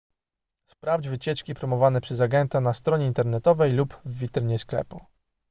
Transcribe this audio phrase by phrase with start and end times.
[0.65, 5.05] sprawdź wycieczki promowane przez agenta na stronie internetowej lub w witrynie sklepu